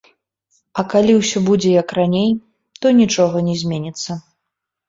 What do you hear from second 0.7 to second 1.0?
А